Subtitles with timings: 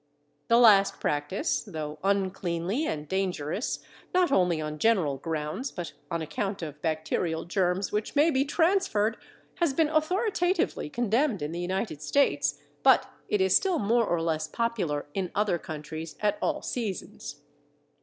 [0.47, 3.77] The last practice, though uncleanly and dangerous,
[4.15, 9.15] not only on general grounds, but on account of bacterial germs which may be transferred,
[9.57, 14.47] has been authoritatively condemned in the United States, but it is still more or less
[14.47, 17.43] popular in other countries at all seasons.